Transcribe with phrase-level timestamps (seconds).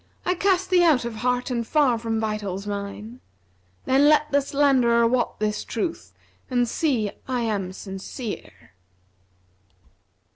[0.25, 4.41] I cast thee out of heart and far from vitals mine; * Then let the
[4.41, 6.11] slanderer wot this truth
[6.49, 8.73] and see I am sincere.'